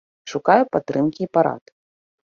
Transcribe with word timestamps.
Шукае 0.31 0.63
падтрымкі 0.77 1.19
і 1.27 1.31
парад. 1.39 1.63